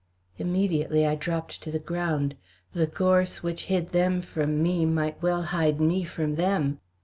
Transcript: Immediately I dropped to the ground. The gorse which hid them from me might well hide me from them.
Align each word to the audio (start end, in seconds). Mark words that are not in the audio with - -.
Immediately 0.39 1.05
I 1.05 1.13
dropped 1.13 1.61
to 1.61 1.69
the 1.69 1.77
ground. 1.77 2.33
The 2.73 2.87
gorse 2.87 3.43
which 3.43 3.65
hid 3.65 3.91
them 3.91 4.23
from 4.23 4.63
me 4.63 4.83
might 4.83 5.21
well 5.21 5.43
hide 5.53 5.79
me 5.79 6.05
from 6.05 6.37
them. 6.37 6.79